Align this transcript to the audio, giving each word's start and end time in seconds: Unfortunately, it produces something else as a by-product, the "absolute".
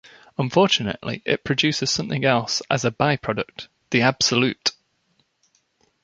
Unfortunately, 0.39 1.21
it 1.25 1.43
produces 1.43 1.91
something 1.91 2.25
else 2.25 2.63
as 2.71 2.83
a 2.85 2.89
by-product, 2.89 3.67
the 3.91 4.01
"absolute". 4.01 4.71